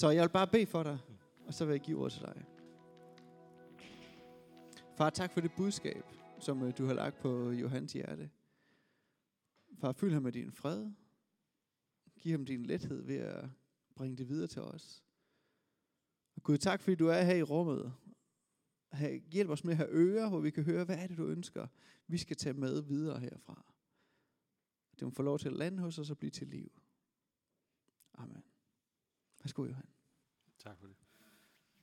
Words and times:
Så 0.00 0.10
jeg 0.10 0.22
vil 0.22 0.28
bare 0.28 0.46
bede 0.46 0.66
for 0.66 0.82
dig, 0.82 0.98
og 1.46 1.54
så 1.54 1.64
vil 1.64 1.72
jeg 1.72 1.80
give 1.80 1.98
ordet 1.98 2.12
til 2.12 2.22
dig. 2.22 2.44
Far, 4.96 5.10
tak 5.10 5.32
for 5.32 5.40
det 5.40 5.52
budskab, 5.56 6.04
som 6.38 6.62
øh, 6.62 6.78
du 6.78 6.86
har 6.86 6.94
lagt 6.94 7.18
på 7.18 7.50
øh, 7.50 7.60
Johans 7.60 7.92
hjerte. 7.92 8.30
Far, 9.80 9.92
fyld 9.92 10.12
ham 10.12 10.22
med 10.22 10.32
din 10.32 10.52
fred. 10.52 10.90
Giv 12.20 12.32
ham 12.32 12.44
din 12.44 12.66
lethed 12.66 13.02
ved 13.02 13.16
at 13.16 13.44
bringe 13.94 14.16
det 14.16 14.28
videre 14.28 14.46
til 14.46 14.62
os. 14.62 15.04
Og 16.36 16.42
Gud, 16.42 16.58
tak 16.58 16.82
fordi 16.82 16.94
du 16.94 17.06
er 17.06 17.22
her 17.22 17.34
i 17.34 17.42
rummet. 17.42 17.92
Hjælp 19.32 19.50
os 19.50 19.64
med 19.64 19.72
at 19.72 19.76
have 19.76 19.90
ører, 19.90 20.28
hvor 20.28 20.40
vi 20.40 20.50
kan 20.50 20.64
høre, 20.64 20.84
hvad 20.84 20.98
er 20.98 21.06
det, 21.06 21.18
du 21.18 21.26
ønsker, 21.26 21.66
vi 22.06 22.18
skal 22.18 22.36
tage 22.36 22.54
med 22.54 22.82
videre 22.82 23.20
herfra. 23.20 23.74
Det 24.98 25.02
må 25.02 25.10
få 25.10 25.22
lov 25.22 25.38
til 25.38 25.48
at 25.48 25.56
lande 25.56 25.82
hos 25.82 25.98
os 25.98 26.10
og 26.10 26.18
blive 26.18 26.30
til 26.30 26.46
liv. 26.46 26.72
Amen. 28.14 28.49
Værsgo, 29.42 29.64
Johan. 29.64 29.86
Tak 30.58 30.78
for 30.80 30.86
det. 30.86 30.96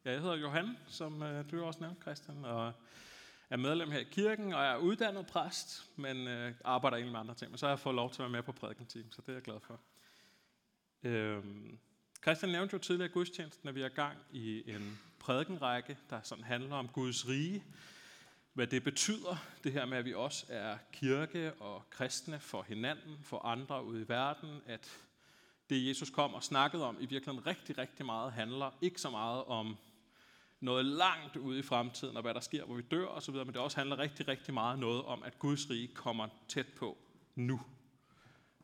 Ja, 0.06 0.12
jeg 0.12 0.22
hedder 0.22 0.36
Johan, 0.36 0.78
som 0.88 1.24
øh, 1.24 1.52
du 1.52 1.64
også 1.64 1.80
nævnte, 1.80 2.02
Christian, 2.02 2.46
og 2.46 2.74
er 3.50 3.58
medlem 3.58 3.92
her 3.92 4.00
i 4.00 4.04
kirken, 4.04 4.54
og 4.54 4.64
er 4.64 4.78
uddannet 4.78 5.28
præst, 5.28 5.90
men 5.96 6.28
øh, 6.28 6.54
arbejder 6.64 6.98
egentlig 6.98 7.12
med 7.12 7.20
andre 7.20 7.36
ting. 7.36 7.52
Men 7.52 7.58
så 7.58 7.66
har 7.66 7.72
jeg 7.72 7.80
fået 7.80 7.96
lov 7.96 8.12
til 8.12 8.22
at 8.22 8.24
være 8.24 8.30
med 8.30 8.44
på 8.44 8.52
prædikenteam, 8.52 9.12
så 9.12 9.22
det 9.22 9.30
er 9.30 9.34
jeg 9.34 9.42
glad 9.42 9.60
for. 9.60 9.80
Øhm, 11.04 11.80
Christian 12.22 12.52
nævnte 12.52 12.74
jo 12.74 12.80
tidligere 12.80 13.12
gudstjenesten, 13.12 13.70
at 13.70 13.76
vi 13.76 13.82
er 13.82 13.86
i 13.86 13.90
gang 13.90 14.18
i 14.32 14.72
en 14.72 15.00
prædikenrække, 15.20 15.98
der 16.10 16.22
sådan 16.22 16.44
handler 16.44 16.76
om 16.76 16.88
Guds 16.88 17.28
rige. 17.28 17.64
Hvad 18.54 18.68
det 18.68 18.84
betyder, 18.84 19.46
det 19.64 19.72
her 19.74 19.86
med, 19.86 19.98
at 19.98 20.06
vi 20.06 20.14
også 20.14 20.46
er 20.50 20.78
kirke 20.92 21.54
og 21.54 21.84
kristne 21.90 22.40
for 22.40 22.62
hinanden, 22.62 23.18
for 23.24 23.46
andre 23.46 23.86
ude 23.86 24.02
i 24.02 24.10
verden, 24.10 24.62
at 24.66 25.07
det 25.70 25.88
Jesus 25.88 26.10
kom 26.10 26.34
og 26.34 26.44
snakkede 26.44 26.86
om, 26.86 26.98
i 27.00 27.06
virkeligheden 27.06 27.48
rigtig, 27.48 27.78
rigtig 27.78 28.06
meget 28.06 28.34
handler 28.34 28.72
ikke 28.82 29.02
så 29.02 29.10
meget 29.10 29.44
om 29.44 29.78
noget 30.60 30.86
langt 30.86 31.36
ude 31.36 31.60
i 31.60 31.62
fremtiden, 31.62 32.16
og 32.16 32.22
hvad 32.22 32.34
der 32.34 32.40
sker, 32.40 32.66
hvor 32.66 32.76
vi 32.76 32.82
dør 32.82 33.06
osv., 33.06 33.36
men 33.36 33.48
det 33.48 33.58
også 33.58 33.78
handler 33.78 34.00
rigtig, 34.00 34.28
rigtig 34.28 34.54
meget 34.54 34.80
noget 34.80 35.04
om, 35.04 35.24
at 35.24 35.40
Guds 35.40 35.70
rige 35.70 35.88
kommer 35.88 36.28
tæt 36.48 36.68
på 36.68 36.98
nu. 37.36 37.62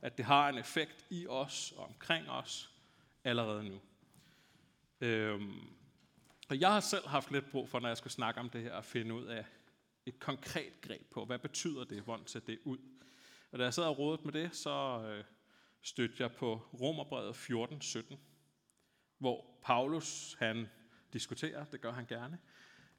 At 0.02 0.18
det 0.18 0.26
har 0.26 0.50
en 0.50 0.58
effekt 0.58 1.06
i 1.10 1.28
os 1.28 1.74
og 1.78 1.86
omkring 1.86 2.30
os 2.30 2.70
allerede 3.24 3.64
nu. 3.64 3.80
Øhm, 5.02 5.60
og 6.50 6.60
jeg 6.60 6.74
har 6.74 6.80
selv 6.80 7.08
haft 7.08 7.32
lidt 7.32 7.52
brug 7.52 7.70
for, 7.70 7.80
når 7.80 7.88
jeg 7.88 7.98
skulle 7.98 8.14
snakke 8.14 8.40
om 8.40 8.50
det 8.50 8.62
her, 8.62 8.76
at 8.76 8.86
finde 8.86 9.14
ud 9.14 9.26
af 9.26 9.46
et 10.06 10.20
konkret 10.20 10.82
greb 10.82 11.12
på, 11.12 11.26
hvad 11.26 11.40
betyder 11.40 11.84
det, 11.84 12.02
hvordan 12.02 12.28
ser 12.28 12.40
det 12.40 12.60
ud. 12.64 12.78
Og 13.52 13.60
da 13.60 13.64
jeg 13.64 13.74
sad 13.74 13.84
og 13.84 14.00
rådet 14.00 14.26
med 14.26 14.34
det, 14.34 14.56
så 14.56 15.04
øh, 15.08 15.24
stødte 15.84 16.16
jeg 16.20 16.32
på 16.32 16.62
Romerbrevet 16.82 17.34
14-17, 17.34 18.16
hvor 19.18 19.46
Paulus 19.64 20.36
han 20.40 20.68
diskuterer, 21.14 21.66
det 21.66 21.82
gør 21.82 21.92
han 21.92 22.06
gerne, 22.06 22.40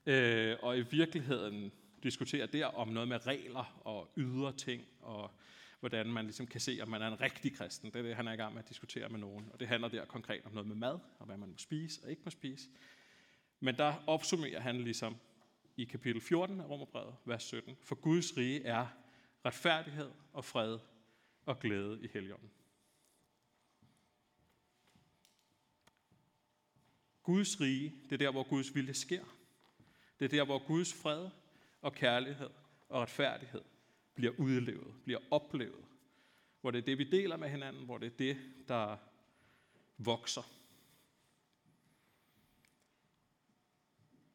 øh, 0.06 0.56
og 0.62 0.78
i 0.78 0.82
virkeligheden 0.82 1.72
diskuterer 2.02 2.46
der 2.46 2.66
om 2.66 2.88
noget 2.88 3.08
med 3.08 3.26
regler 3.26 3.80
og 3.84 4.12
ydre 4.16 4.52
ting, 4.52 4.86
og 5.00 5.30
hvordan 5.80 6.06
man 6.06 6.24
ligesom 6.24 6.46
kan 6.46 6.60
se, 6.60 6.78
om 6.82 6.88
man 6.88 7.02
er 7.02 7.08
en 7.08 7.20
rigtig 7.20 7.56
kristen. 7.56 7.90
Det 7.90 7.98
er 7.98 8.02
det, 8.02 8.16
han 8.16 8.28
er 8.28 8.32
i 8.32 8.36
gang 8.36 8.54
med 8.54 8.62
at 8.62 8.68
diskutere 8.68 9.08
med 9.08 9.18
nogen. 9.18 9.48
Og 9.52 9.60
det 9.60 9.68
handler 9.68 9.88
der 9.88 10.04
konkret 10.04 10.40
om 10.44 10.52
noget 10.52 10.66
med 10.66 10.76
mad, 10.76 10.98
og 11.18 11.26
hvad 11.26 11.36
man 11.36 11.48
må 11.48 11.54
spise 11.58 12.00
og 12.04 12.10
ikke 12.10 12.22
må 12.24 12.30
spise. 12.30 12.68
Men 13.60 13.76
der 13.76 13.94
opsummerer 14.06 14.60
han 14.60 14.80
ligesom 14.80 15.16
i 15.76 15.84
kapitel 15.84 16.20
14 16.20 16.60
af 16.60 16.68
Romerbrevet, 16.68 17.14
vers 17.24 17.42
17. 17.42 17.76
For 17.82 17.94
Guds 17.94 18.36
rige 18.36 18.64
er 18.64 18.86
retfærdighed 19.44 20.10
og 20.32 20.44
fred 20.44 20.78
og 21.46 21.60
glæde 21.60 22.04
i 22.04 22.08
helgen. 22.12 22.50
Guds 27.24 27.60
rige, 27.60 27.94
det 28.04 28.12
er 28.12 28.16
der, 28.16 28.30
hvor 28.30 28.42
Guds 28.42 28.74
vilje 28.74 28.94
sker. 28.94 29.24
Det 30.18 30.24
er 30.24 30.28
der, 30.28 30.44
hvor 30.44 30.66
Guds 30.66 30.94
fred 30.94 31.28
og 31.80 31.94
kærlighed 31.94 32.50
og 32.88 33.02
retfærdighed 33.02 33.62
bliver 34.14 34.32
udlevet, 34.38 34.94
bliver 35.04 35.20
oplevet. 35.30 35.84
Hvor 36.60 36.70
det 36.70 36.78
er 36.78 36.82
det, 36.82 36.98
vi 36.98 37.04
deler 37.04 37.36
med 37.36 37.48
hinanden, 37.48 37.84
hvor 37.84 37.98
det 37.98 38.06
er 38.06 38.16
det, 38.16 38.36
der 38.68 38.96
vokser. 39.98 40.42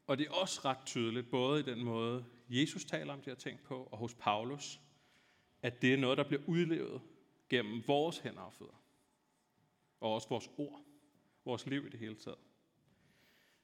Og 0.07 0.17
det 0.17 0.27
er 0.27 0.31
også 0.31 0.61
ret 0.65 0.85
tydeligt, 0.85 1.29
både 1.29 1.59
i 1.59 1.63
den 1.63 1.83
måde, 1.83 2.25
Jesus 2.49 2.85
taler 2.85 3.13
om 3.13 3.21
de 3.21 3.29
her 3.29 3.35
ting 3.35 3.59
på, 3.59 3.83
og 3.83 3.97
hos 3.97 4.13
Paulus, 4.13 4.79
at 5.61 5.81
det 5.81 5.93
er 5.93 5.97
noget, 5.97 6.17
der 6.17 6.23
bliver 6.23 6.41
udlevet 6.47 7.01
gennem 7.49 7.83
vores 7.87 8.17
hænder 8.17 8.41
og 8.41 8.53
fødder. 8.53 8.83
Og 9.99 10.13
også 10.13 10.29
vores 10.29 10.49
ord. 10.57 10.81
Vores 11.45 11.65
liv 11.65 11.85
i 11.85 11.89
det 11.89 11.99
hele 11.99 12.15
taget. 12.15 12.37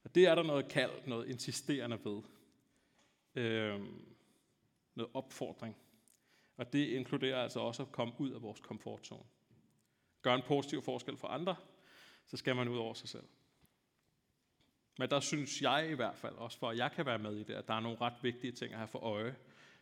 Og 0.05 0.16
det 0.16 0.25
er 0.25 0.35
der 0.35 0.43
noget 0.43 0.67
kaldt, 0.67 1.07
noget 1.07 1.27
insisterende 1.27 1.99
ved. 2.05 2.21
Øh, 3.35 3.79
noget 4.95 5.11
opfordring. 5.13 5.77
Og 6.57 6.73
det 6.73 6.88
inkluderer 6.88 7.43
altså 7.43 7.59
også 7.59 7.83
at 7.83 7.91
komme 7.91 8.13
ud 8.17 8.31
af 8.31 8.41
vores 8.41 8.59
komfortzone. 8.59 9.23
Gør 10.21 10.35
en 10.35 10.41
positiv 10.47 10.81
forskel 10.81 11.17
for 11.17 11.27
andre, 11.27 11.55
så 12.25 12.38
skal 12.38 12.55
man 12.55 12.67
ud 12.67 12.77
over 12.77 12.93
sig 12.93 13.09
selv. 13.09 13.27
Men 14.99 15.09
der 15.09 15.19
synes 15.19 15.61
jeg 15.61 15.89
i 15.89 15.93
hvert 15.93 16.17
fald, 16.17 16.35
også 16.35 16.57
for 16.57 16.69
at 16.69 16.77
jeg 16.77 16.91
kan 16.91 17.05
være 17.05 17.19
med 17.19 17.35
i 17.35 17.43
det, 17.43 17.53
at 17.53 17.67
der 17.67 17.73
er 17.73 17.79
nogle 17.79 18.01
ret 18.01 18.13
vigtige 18.22 18.51
ting 18.51 18.72
at 18.73 18.77
have 18.77 18.87
for 18.87 18.99
øje 18.99 19.35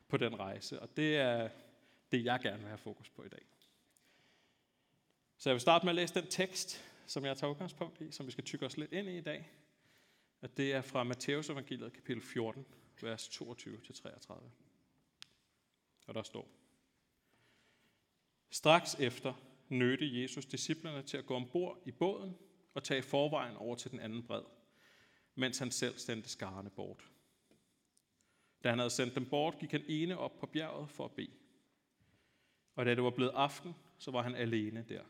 på 0.07 0.17
den 0.17 0.39
rejse. 0.39 0.81
Og 0.81 0.97
det 0.97 1.17
er 1.17 1.49
det, 2.11 2.25
jeg 2.25 2.39
gerne 2.39 2.59
vil 2.59 2.67
have 2.67 2.77
fokus 2.77 3.09
på 3.09 3.23
i 3.23 3.29
dag. 3.29 3.45
Så 5.37 5.49
jeg 5.49 5.53
vil 5.53 5.61
starte 5.61 5.85
med 5.85 5.91
at 5.91 5.95
læse 5.95 6.13
den 6.13 6.27
tekst, 6.27 6.83
som 7.05 7.25
jeg 7.25 7.37
tager 7.37 7.51
udgangspunkt 7.51 8.01
i, 8.01 8.11
som 8.11 8.25
vi 8.25 8.31
skal 8.31 8.43
tykke 8.43 8.65
os 8.65 8.77
lidt 8.77 8.93
ind 8.93 9.07
i 9.07 9.17
i 9.17 9.21
dag. 9.21 9.49
Og 10.43 10.57
det 10.57 10.73
er 10.73 10.81
fra 10.81 11.03
Matteus 11.03 11.49
evangeliet 11.49 11.93
kapitel 11.93 12.23
14, 12.23 12.65
vers 13.01 13.27
22-33. 13.27 14.33
Og 16.07 16.13
der 16.13 16.23
står, 16.23 16.49
Straks 18.49 18.95
efter 18.99 19.33
nødte 19.69 20.21
Jesus 20.21 20.45
disciplerne 20.45 21.01
til 21.01 21.17
at 21.17 21.25
gå 21.25 21.35
ombord 21.35 21.79
i 21.85 21.91
båden 21.91 22.37
og 22.73 22.83
tage 22.83 23.01
forvejen 23.01 23.55
over 23.55 23.75
til 23.75 23.91
den 23.91 23.99
anden 23.99 24.23
bred, 24.23 24.43
mens 25.35 25.59
han 25.59 25.71
selv 25.71 25.97
sendte 25.97 26.29
skarne 26.29 26.69
bort. 26.69 27.09
Da 28.63 28.69
han 28.69 28.79
havde 28.79 28.89
sendt 28.89 29.15
dem 29.15 29.29
bort, 29.29 29.59
gik 29.59 29.71
han 29.71 29.83
ene 29.87 30.17
op 30.17 30.37
på 30.39 30.45
bjerget 30.45 30.89
for 30.89 31.05
at 31.05 31.11
bede. 31.11 31.33
Og 32.75 32.85
da 32.85 32.95
det 32.95 33.03
var 33.03 33.09
blevet 33.09 33.31
aften, 33.31 33.75
så 33.97 34.11
var 34.11 34.21
han 34.21 34.35
alene 34.35 34.85
der. 34.89 35.03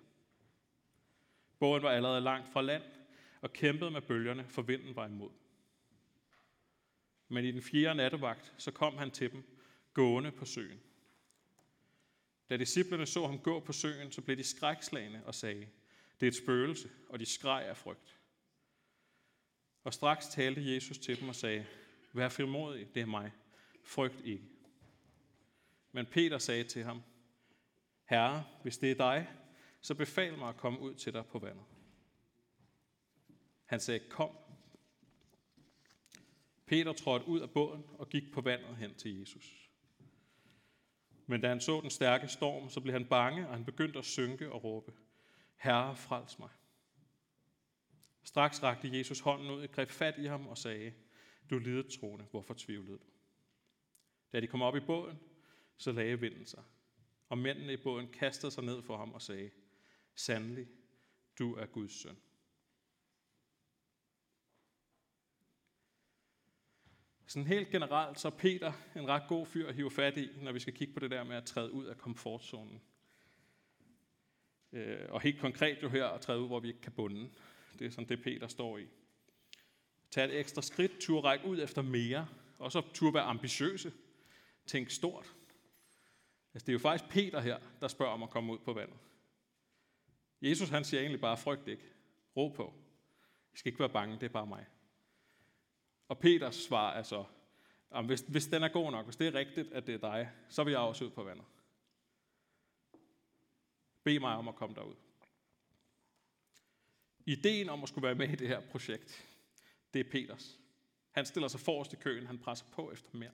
Båden 1.59 1.83
var 1.83 1.91
allerede 1.91 2.21
langt 2.21 2.53
fra 2.53 2.61
land 2.61 2.83
og 3.43 3.53
kæmpede 3.53 3.91
med 3.91 4.01
bølgerne, 4.01 4.45
for 4.47 4.61
vinden 4.61 4.95
var 4.95 5.07
imod. 5.07 5.31
Men 7.27 7.45
i 7.45 7.51
den 7.51 7.61
fjerde 7.61 7.95
nattevagt, 7.95 8.53
så 8.57 8.71
kom 8.71 8.97
han 8.97 9.11
til 9.11 9.31
dem, 9.31 9.43
gående 9.93 10.31
på 10.31 10.45
søen. 10.45 10.79
Da 12.49 12.57
disciplerne 12.57 13.05
så 13.05 13.25
ham 13.25 13.39
gå 13.39 13.59
på 13.59 13.73
søen, 13.73 14.11
så 14.11 14.21
blev 14.21 14.37
de 14.37 14.43
skrækslagende 14.43 15.21
og 15.25 15.35
sagde, 15.35 15.67
det 16.19 16.25
er 16.25 16.31
et 16.31 16.37
spøgelse, 16.37 16.89
og 17.09 17.19
de 17.19 17.25
skreg 17.25 17.65
af 17.65 17.77
frygt. 17.77 18.19
Og 19.83 19.93
straks 19.93 20.27
talte 20.27 20.73
Jesus 20.73 20.97
til 20.97 21.19
dem 21.19 21.29
og 21.29 21.35
sagde, 21.35 21.65
vær 22.13 22.29
frimodig, 22.29 22.95
det 22.95 23.01
er 23.01 23.05
mig. 23.05 23.31
Frygt 23.83 24.21
ikke. 24.25 24.43
Men 25.91 26.05
Peter 26.05 26.37
sagde 26.37 26.63
til 26.63 26.83
ham, 26.83 27.01
Herre, 28.05 28.45
hvis 28.61 28.77
det 28.77 28.91
er 28.91 28.95
dig, 28.95 29.27
så 29.81 29.95
befal 29.95 30.37
mig 30.37 30.49
at 30.49 30.57
komme 30.57 30.79
ud 30.79 30.95
til 30.95 31.13
dig 31.13 31.25
på 31.25 31.39
vandet. 31.39 31.72
Han 33.65 33.79
sagde, 33.79 33.99
kom. 34.09 34.37
Peter 36.65 36.93
trådte 36.93 37.27
ud 37.27 37.39
af 37.39 37.49
båden 37.51 37.83
og 37.93 38.09
gik 38.09 38.31
på 38.33 38.41
vandet 38.41 38.77
hen 38.77 38.95
til 38.95 39.19
Jesus. 39.19 39.69
Men 41.25 41.41
da 41.41 41.47
han 41.47 41.61
så 41.61 41.81
den 41.81 41.89
stærke 41.89 42.27
storm, 42.27 42.69
så 42.69 42.81
blev 42.81 42.93
han 42.93 43.05
bange, 43.05 43.47
og 43.47 43.53
han 43.53 43.65
begyndte 43.65 43.99
at 43.99 44.05
synke 44.05 44.51
og 44.51 44.63
råbe, 44.63 44.93
Herre, 45.55 45.95
frels 45.95 46.39
mig. 46.39 46.49
Straks 48.23 48.63
rakte 48.63 48.97
Jesus 48.97 49.19
hånden 49.19 49.51
ud, 49.51 49.67
greb 49.67 49.89
fat 49.89 50.15
i 50.17 50.25
ham 50.25 50.47
og 50.47 50.57
sagde, 50.57 50.93
du 51.49 51.57
lidet 51.59 51.93
troende, 51.99 52.25
hvorfor 52.31 52.53
tvivlede 52.57 52.97
du? 52.97 53.05
Da 54.33 54.39
de 54.39 54.47
kom 54.47 54.61
op 54.61 54.75
i 54.75 54.79
båden, 54.79 55.19
så 55.77 55.91
lagde 55.91 56.19
vinden 56.19 56.45
sig, 56.45 56.63
og 57.29 57.37
mændene 57.37 57.73
i 57.73 57.77
båden 57.77 58.07
kastede 58.07 58.51
sig 58.51 58.63
ned 58.63 58.81
for 58.81 58.97
ham 58.97 59.13
og 59.13 59.21
sagde, 59.21 59.51
Sandelig, 60.15 60.67
du 61.39 61.55
er 61.55 61.65
Guds 61.65 62.01
søn. 62.01 62.17
Sådan 67.33 67.47
helt 67.47 67.69
generelt, 67.69 68.19
så 68.19 68.27
er 68.27 68.31
Peter 68.31 68.73
en 68.95 69.07
ret 69.07 69.23
god 69.27 69.45
fyr 69.45 69.67
at 69.67 69.75
hive 69.75 69.91
fat 69.91 70.17
i, 70.17 70.29
når 70.41 70.51
vi 70.51 70.59
skal 70.59 70.73
kigge 70.73 70.93
på 70.93 70.99
det 70.99 71.11
der 71.11 71.23
med 71.23 71.35
at 71.35 71.45
træde 71.45 71.71
ud 71.71 71.85
af 71.85 71.97
komfortzonen. 71.97 72.81
Øh, 74.71 75.05
og 75.09 75.21
helt 75.21 75.39
konkret 75.39 75.83
jo 75.83 75.89
her 75.89 76.05
at 76.05 76.21
træde 76.21 76.39
ud, 76.39 76.47
hvor 76.47 76.59
vi 76.59 76.67
ikke 76.67 76.81
kan 76.81 76.91
bunde. 76.91 77.29
Det 77.79 77.87
er 77.87 77.91
sådan 77.91 78.09
det, 78.09 78.21
Peter 78.21 78.47
står 78.47 78.77
i. 78.77 78.87
Tag 80.11 80.25
et 80.25 80.39
ekstra 80.39 80.61
skridt, 80.61 80.99
tur 80.99 81.21
række 81.21 81.45
ud 81.47 81.61
efter 81.61 81.81
mere, 81.81 82.27
og 82.59 82.71
så 82.71 82.81
tur 82.93 83.11
være 83.11 83.23
ambitiøse. 83.23 83.93
Tænk 84.65 84.89
stort. 84.89 85.35
Altså, 86.53 86.65
det 86.65 86.69
er 86.69 86.73
jo 86.73 86.79
faktisk 86.79 87.09
Peter 87.09 87.39
her, 87.39 87.59
der 87.81 87.87
spørger 87.87 88.13
om 88.13 88.23
at 88.23 88.29
komme 88.29 88.53
ud 88.53 88.59
på 88.59 88.73
vandet. 88.73 88.97
Jesus 90.41 90.69
han 90.69 90.83
siger 90.83 91.01
egentlig 91.01 91.21
bare, 91.21 91.37
frygt 91.37 91.67
ikke. 91.67 91.83
Ro 92.37 92.47
på. 92.47 92.73
I 93.53 93.57
skal 93.57 93.69
ikke 93.69 93.79
være 93.79 93.89
bange, 93.89 94.15
det 94.15 94.23
er 94.23 94.33
bare 94.33 94.47
mig. 94.47 94.65
Og 96.07 96.19
Peters 96.19 96.55
svar 96.55 96.93
er 96.93 97.03
så, 97.03 97.25
hvis, 98.05 98.21
hvis 98.21 98.47
den 98.47 98.63
er 98.63 98.67
god 98.67 98.91
nok, 98.91 99.05
hvis 99.05 99.15
det 99.15 99.27
er 99.27 99.33
rigtigt, 99.33 99.73
at 99.73 99.87
det 99.87 99.95
er 99.95 99.99
dig, 99.99 100.31
så 100.49 100.63
vil 100.63 100.71
jeg 100.71 100.79
også 100.79 101.05
ud 101.05 101.09
på 101.09 101.23
vandet. 101.23 101.45
Bed 104.03 104.19
mig 104.19 104.35
om 104.35 104.47
at 104.47 104.55
komme 104.55 104.75
derud. 104.75 104.95
Ideen 107.25 107.69
om 107.69 107.83
at 107.83 107.89
skulle 107.89 108.07
være 108.07 108.15
med 108.15 108.29
i 108.29 108.35
det 108.35 108.47
her 108.47 108.61
projekt, 108.61 109.25
det 109.93 109.99
er 109.99 110.11
Peters. 110.11 110.59
Han 111.11 111.25
stiller 111.25 111.47
sig 111.47 111.59
forrest 111.59 111.93
i 111.93 111.95
køen, 111.95 112.27
han 112.27 112.39
presser 112.39 112.65
på 112.71 112.91
efter 112.91 113.09
mere. 113.17 113.33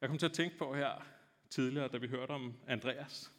Jeg 0.00 0.08
kom 0.08 0.18
til 0.18 0.26
at 0.26 0.32
tænke 0.32 0.58
på 0.58 0.74
her 0.74 1.06
tidligere, 1.50 1.88
da 1.88 1.96
vi 1.96 2.08
hørte 2.08 2.30
om 2.30 2.54
Andreas. 2.66 3.32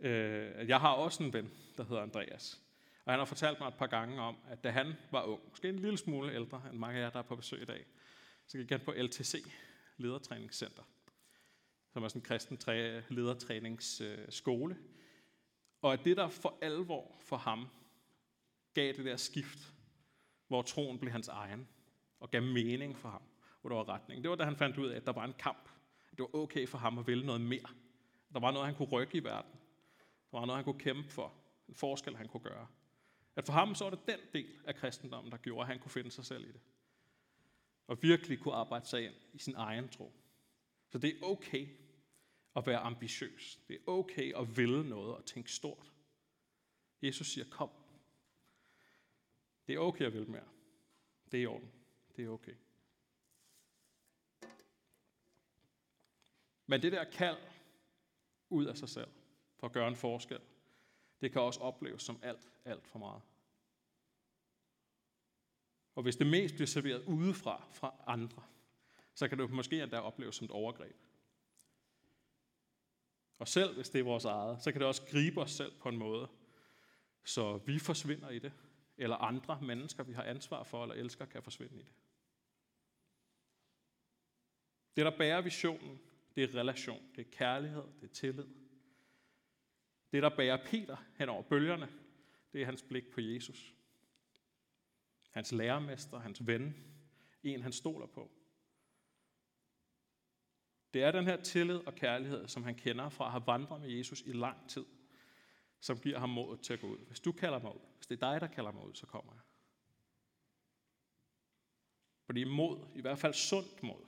Øh, 0.00 0.68
jeg 0.68 0.80
har 0.80 0.92
også 0.92 1.22
en 1.22 1.32
ven, 1.32 1.50
der 1.76 1.84
hedder 1.84 2.02
Andreas. 2.02 2.63
Og 3.04 3.12
han 3.12 3.18
har 3.18 3.24
fortalt 3.24 3.60
mig 3.60 3.68
et 3.68 3.74
par 3.74 3.86
gange 3.86 4.20
om, 4.20 4.36
at 4.48 4.64
da 4.64 4.70
han 4.70 4.94
var 5.10 5.22
ung, 5.22 5.40
måske 5.48 5.68
en 5.68 5.78
lille 5.78 5.98
smule 5.98 6.34
ældre 6.34 6.62
end 6.70 6.78
mange 6.78 6.98
af 6.98 7.02
jer, 7.02 7.10
der 7.10 7.18
er 7.18 7.22
på 7.22 7.36
besøg 7.36 7.62
i 7.62 7.64
dag, 7.64 7.86
så 8.46 8.58
gik 8.58 8.70
han 8.70 8.80
på 8.80 8.92
LTC, 8.92 9.52
Ledertræningscenter, 9.96 10.82
som 11.92 12.04
er 12.04 12.08
sådan 12.08 12.20
en 12.20 12.24
kristen 12.24 12.58
ledertræningsskole. 13.08 14.78
Og 15.82 15.92
at 15.92 16.04
det, 16.04 16.16
der 16.16 16.28
for 16.28 16.58
alvor 16.62 17.16
for 17.20 17.36
ham 17.36 17.68
gav 18.74 18.92
det 18.92 19.04
der 19.04 19.16
skift, 19.16 19.58
hvor 20.48 20.62
troen 20.62 20.98
blev 20.98 21.12
hans 21.12 21.28
egen, 21.28 21.68
og 22.20 22.30
gav 22.30 22.42
mening 22.42 22.98
for 22.98 23.08
ham, 23.08 23.22
hvor 23.60 23.70
der 23.70 23.76
var 23.76 23.88
retning. 23.88 24.22
Det 24.22 24.30
var 24.30 24.36
da 24.36 24.44
han 24.44 24.56
fandt 24.56 24.78
ud 24.78 24.88
af, 24.88 24.96
at 24.96 25.06
der 25.06 25.12
var 25.12 25.24
en 25.24 25.34
kamp. 25.38 25.68
At 26.12 26.18
det 26.18 26.22
var 26.22 26.38
okay 26.38 26.68
for 26.68 26.78
ham 26.78 26.98
at 26.98 27.06
ville 27.06 27.26
noget 27.26 27.40
mere. 27.40 27.68
Der 28.32 28.40
var 28.40 28.50
noget, 28.50 28.66
han 28.66 28.76
kunne 28.76 28.88
rykke 28.88 29.18
i 29.18 29.24
verden. 29.24 29.52
Der 30.30 30.38
var 30.38 30.46
noget, 30.46 30.56
han 30.56 30.64
kunne 30.64 30.80
kæmpe 30.80 31.10
for. 31.10 31.34
En 31.68 31.74
forskel, 31.74 32.16
han 32.16 32.28
kunne 32.28 32.42
gøre. 32.42 32.66
At 33.36 33.46
for 33.46 33.52
ham 33.52 33.74
så 33.74 33.84
var 33.84 33.90
det 33.90 34.06
den 34.06 34.20
del 34.32 34.60
af 34.64 34.74
kristendommen, 34.74 35.30
der 35.30 35.38
gjorde, 35.38 35.60
at 35.60 35.66
han 35.66 35.78
kunne 35.78 35.90
finde 35.90 36.10
sig 36.10 36.24
selv 36.24 36.44
i 36.44 36.52
det. 36.52 36.60
Og 37.86 38.02
virkelig 38.02 38.38
kunne 38.38 38.54
arbejde 38.54 38.86
sig 38.86 39.04
ind 39.04 39.14
i 39.32 39.38
sin 39.38 39.54
egen 39.54 39.88
tro. 39.88 40.12
Så 40.88 40.98
det 40.98 41.10
er 41.10 41.22
okay 41.22 41.68
at 42.56 42.66
være 42.66 42.78
ambitiøs. 42.78 43.60
Det 43.68 43.76
er 43.76 43.80
okay 43.86 44.34
at 44.36 44.56
ville 44.56 44.88
noget 44.88 45.14
og 45.14 45.24
tænke 45.24 45.52
stort. 45.52 45.92
Jesus 47.02 47.26
siger, 47.26 47.44
kom. 47.50 47.70
Det 49.66 49.74
er 49.74 49.78
okay 49.78 50.04
at 50.04 50.12
ville 50.12 50.28
mere. 50.28 50.48
Det 51.32 51.38
er 51.38 51.42
i 51.42 51.46
orden. 51.46 51.72
Det 52.16 52.24
er 52.24 52.28
okay. 52.28 52.54
Men 56.66 56.82
det 56.82 56.92
der 56.92 57.04
kald 57.04 57.38
ud 58.48 58.64
af 58.64 58.76
sig 58.76 58.88
selv, 58.88 59.10
for 59.56 59.66
at 59.66 59.72
gøre 59.72 59.88
en 59.88 59.96
forskel, 59.96 60.40
det 61.20 61.32
kan 61.32 61.40
også 61.40 61.60
opleves 61.60 62.02
som 62.02 62.18
alt, 62.22 62.50
alt 62.64 62.86
for 62.86 62.98
meget. 62.98 63.22
Og 65.94 66.02
hvis 66.02 66.16
det 66.16 66.26
mest 66.26 66.54
bliver 66.54 66.66
serveret 66.66 67.04
udefra, 67.04 67.68
fra 67.72 67.94
andre, 68.06 68.42
så 69.14 69.28
kan 69.28 69.38
det 69.38 69.50
måske 69.50 69.82
endda 69.82 69.98
opleves 69.98 70.36
som 70.36 70.44
et 70.44 70.50
overgreb. 70.50 70.96
Og 73.38 73.48
selv 73.48 73.74
hvis 73.74 73.88
det 73.88 73.98
er 73.98 74.04
vores 74.04 74.24
eget, 74.24 74.62
så 74.62 74.72
kan 74.72 74.80
det 74.80 74.88
også 74.88 75.02
gribe 75.06 75.40
os 75.40 75.50
selv 75.50 75.72
på 75.78 75.88
en 75.88 75.96
måde, 75.96 76.28
så 77.24 77.56
vi 77.56 77.78
forsvinder 77.78 78.30
i 78.30 78.38
det, 78.38 78.52
eller 78.96 79.16
andre 79.16 79.60
mennesker, 79.62 80.02
vi 80.02 80.12
har 80.12 80.22
ansvar 80.22 80.62
for 80.62 80.82
eller 80.82 80.94
elsker, 80.94 81.24
kan 81.24 81.42
forsvinde 81.42 81.74
i 81.74 81.82
det. 81.82 81.92
Det, 84.96 85.04
der 85.04 85.18
bærer 85.18 85.40
visionen, 85.40 86.00
det 86.34 86.44
er 86.44 86.54
relation, 86.60 87.02
det 87.16 87.26
er 87.26 87.30
kærlighed, 87.30 87.84
det 88.00 88.10
er 88.10 88.14
tillid. 88.14 88.46
Det, 90.14 90.22
der 90.22 90.36
bærer 90.36 90.64
Peter 90.66 90.96
hen 91.18 91.28
over 91.28 91.42
bølgerne, 91.42 91.88
det 92.52 92.62
er 92.62 92.66
hans 92.66 92.82
blik 92.82 93.10
på 93.10 93.20
Jesus. 93.20 93.74
Hans 95.30 95.52
lærermester, 95.52 96.18
hans 96.18 96.46
ven, 96.46 96.76
en 97.42 97.62
han 97.62 97.72
stoler 97.72 98.06
på. 98.06 98.30
Det 100.94 101.02
er 101.02 101.12
den 101.12 101.24
her 101.24 101.42
tillid 101.42 101.76
og 101.76 101.94
kærlighed, 101.94 102.48
som 102.48 102.64
han 102.64 102.74
kender 102.74 103.08
fra 103.08 103.24
at 103.24 103.30
have 103.30 103.46
vandret 103.46 103.80
med 103.80 103.90
Jesus 103.90 104.20
i 104.20 104.32
lang 104.32 104.68
tid, 104.68 104.84
som 105.80 105.98
giver 105.98 106.18
ham 106.18 106.28
modet 106.28 106.60
til 106.60 106.72
at 106.72 106.80
gå 106.80 106.86
ud. 106.86 106.98
Hvis 107.06 107.20
du 107.20 107.32
kalder 107.32 107.58
mig 107.58 107.74
ud, 107.74 107.86
hvis 107.96 108.06
det 108.06 108.22
er 108.22 108.30
dig, 108.32 108.40
der 108.40 108.54
kalder 108.54 108.72
mig 108.72 108.86
ud, 108.86 108.94
så 108.94 109.06
kommer 109.06 109.32
jeg. 109.32 109.42
Fordi 112.26 112.44
mod, 112.44 112.86
i 112.94 113.00
hvert 113.00 113.18
fald 113.18 113.34
sundt 113.34 113.82
mod, 113.82 114.06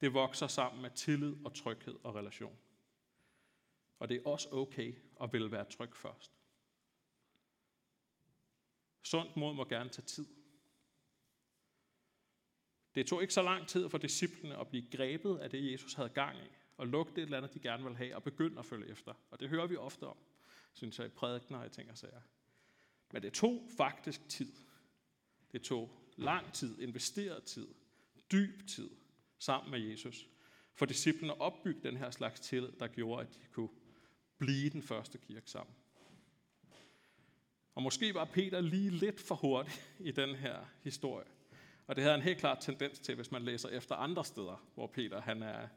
det 0.00 0.14
vokser 0.14 0.46
sammen 0.46 0.82
med 0.82 0.90
tillid 0.90 1.36
og 1.44 1.54
tryghed 1.54 1.98
og 2.02 2.14
relation. 2.14 2.58
Og 4.02 4.08
det 4.08 4.16
er 4.16 4.30
også 4.30 4.48
okay 4.52 4.94
at 5.20 5.32
ville 5.32 5.50
være 5.50 5.64
tryg 5.64 5.96
først. 5.96 6.32
Sundt 9.02 9.36
mod 9.36 9.54
må 9.54 9.64
gerne 9.64 9.90
tage 9.90 10.06
tid. 10.06 10.26
Det 12.94 13.06
tog 13.06 13.22
ikke 13.22 13.34
så 13.34 13.42
lang 13.42 13.68
tid 13.68 13.88
for 13.88 13.98
disciplene 13.98 14.56
at 14.56 14.68
blive 14.68 14.90
grebet 14.90 15.38
af 15.38 15.50
det, 15.50 15.72
Jesus 15.72 15.94
havde 15.94 16.08
gang 16.08 16.38
i, 16.38 16.48
og 16.76 16.86
lugte 16.86 17.20
et 17.20 17.24
eller 17.24 17.36
andet, 17.36 17.54
de 17.54 17.60
gerne 17.60 17.84
vil 17.84 17.96
have, 17.96 18.16
og 18.16 18.22
begynde 18.22 18.58
at 18.58 18.64
følge 18.64 18.90
efter. 18.90 19.14
Og 19.30 19.40
det 19.40 19.48
hører 19.48 19.66
vi 19.66 19.76
ofte 19.76 20.06
om, 20.06 20.16
synes 20.72 20.98
jeg, 20.98 21.06
i 21.06 21.10
prædikner 21.10 21.58
og 21.58 21.66
i 21.66 21.70
ting 21.70 21.90
og 21.90 21.98
sager. 21.98 22.20
Men 23.12 23.22
det 23.22 23.32
tog 23.32 23.68
faktisk 23.76 24.28
tid. 24.28 24.52
Det 25.52 25.62
tog 25.62 25.90
lang 26.16 26.52
tid, 26.52 26.80
investeret 26.80 27.44
tid, 27.44 27.68
dyb 28.32 28.68
tid, 28.68 28.90
sammen 29.38 29.70
med 29.70 29.80
Jesus. 29.80 30.28
For 30.74 30.86
disciplene 30.86 31.40
opbygge 31.40 31.80
den 31.82 31.96
her 31.96 32.10
slags 32.10 32.40
tillid, 32.40 32.72
der 32.72 32.88
gjorde, 32.88 33.26
at 33.26 33.34
de 33.34 33.46
kunne 33.52 33.68
blive 34.42 34.70
den 34.70 34.82
første 34.82 35.18
kirke 35.18 35.50
sammen. 35.50 35.74
Og 37.74 37.82
måske 37.82 38.14
var 38.14 38.24
Peter 38.24 38.60
lige 38.60 38.90
lidt 38.90 39.20
for 39.20 39.34
hurtig 39.34 39.72
i 39.98 40.10
den 40.10 40.34
her 40.34 40.64
historie. 40.82 41.26
Og 41.86 41.96
det 41.96 42.04
havde 42.04 42.14
en 42.14 42.22
helt 42.22 42.38
klar 42.38 42.54
tendens 42.54 42.98
til, 42.98 43.14
hvis 43.14 43.30
man 43.30 43.42
læser 43.42 43.68
efter 43.68 43.94
andre 43.94 44.24
steder, 44.24 44.66
hvor 44.74 44.86
Peter 44.86 45.20
han 45.20 45.42
er 45.42 45.68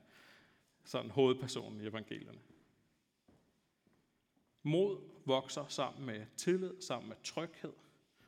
sådan 0.84 1.12
hovedpersonen 1.12 1.82
i 1.82 1.88
evangelierne. 1.88 2.40
Mod 4.64 5.02
vokser 5.26 5.66
sammen 5.68 6.06
med 6.06 6.26
tillid, 6.38 6.82
sammen 6.82 7.10
med 7.10 7.18
tryghed. 7.24 7.74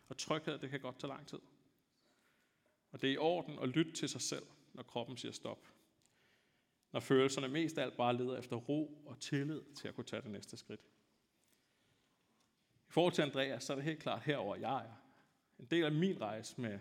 Og 0.09 0.17
tryghed, 0.17 0.59
det 0.59 0.69
kan 0.69 0.79
godt 0.79 0.99
tage 0.99 1.09
lang 1.09 1.27
tid. 1.27 1.39
Og 2.91 3.01
det 3.01 3.09
er 3.09 3.13
i 3.13 3.17
orden 3.17 3.59
at 3.59 3.69
lytte 3.69 3.91
til 3.91 4.09
sig 4.09 4.21
selv, 4.21 4.45
når 4.73 4.83
kroppen 4.83 5.17
siger 5.17 5.31
stop. 5.31 5.76
Når 6.91 6.99
følelserne 6.99 7.47
mest 7.47 7.77
af 7.77 7.83
alt 7.83 7.97
bare 7.97 8.17
leder 8.17 8.37
efter 8.37 8.55
ro 8.55 9.03
og 9.05 9.19
tillid 9.19 9.61
til 9.75 9.87
at 9.87 9.95
kunne 9.95 10.03
tage 10.03 10.21
det 10.21 10.31
næste 10.31 10.57
skridt. 10.57 10.81
I 12.89 12.91
forhold 12.91 13.13
til 13.13 13.21
Andreas, 13.21 13.63
så 13.63 13.73
er 13.73 13.75
det 13.75 13.85
helt 13.85 13.99
klart 13.99 14.23
herover 14.23 14.55
jeg 14.55 14.85
er. 14.85 14.93
En 15.59 15.65
del 15.65 15.83
af 15.83 15.91
min 15.91 16.21
rejse 16.21 16.61
med, 16.61 16.79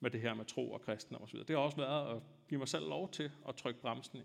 med 0.00 0.10
det 0.10 0.20
her 0.20 0.34
med 0.34 0.44
tro 0.44 0.72
og 0.72 0.82
kristendom 0.82 1.22
osv., 1.22 1.38
det 1.38 1.50
har 1.50 1.56
også 1.56 1.76
været 1.76 2.16
at 2.16 2.22
give 2.48 2.58
mig 2.58 2.68
selv 2.68 2.88
lov 2.88 3.10
til 3.10 3.32
at 3.48 3.56
trykke 3.56 3.80
bremsen 3.80 4.18
i. 4.18 4.24